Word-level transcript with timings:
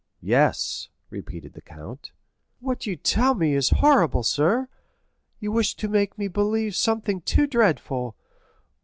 "Yes," 0.23 0.89
repeated 1.11 1.53
the 1.53 1.61
count. 1.61 2.11
"What 2.59 2.87
you 2.87 2.95
tell 2.95 3.35
me 3.35 3.53
is 3.53 3.69
horrible, 3.69 4.23
sir. 4.23 4.67
You 5.39 5.51
wish 5.51 5.75
to 5.75 5.87
make 5.87 6.17
me 6.17 6.27
believe 6.27 6.75
something 6.75 7.21
too 7.21 7.45
dreadful. 7.45 8.15